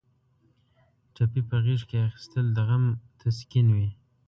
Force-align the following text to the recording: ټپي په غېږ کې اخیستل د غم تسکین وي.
ټپي 1.13 1.41
په 1.49 1.55
غېږ 1.63 1.81
کې 1.89 1.97
اخیستل 2.07 2.45
د 2.55 2.57
غم 2.67 2.83
تسکین 3.19 3.67
وي. 3.75 3.89